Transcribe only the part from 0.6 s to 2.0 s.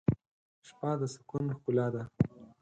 شپه د سکون ښکلا